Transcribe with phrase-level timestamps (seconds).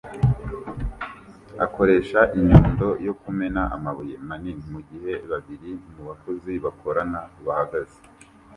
[1.65, 7.97] akoresha inyundo yo kumena amabuye manini mugihe babiri mubakozi bakorana bahagaze